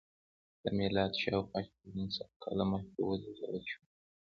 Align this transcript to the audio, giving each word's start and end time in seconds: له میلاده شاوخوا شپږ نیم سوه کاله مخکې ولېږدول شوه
له 0.63 0.69
میلاده 0.77 1.17
شاوخوا 1.21 1.59
شپږ 1.67 1.87
نیم 1.97 2.09
سوه 2.15 2.29
کاله 2.43 2.65
مخکې 2.71 3.01
ولېږدول 3.03 3.63
شوه 3.71 3.85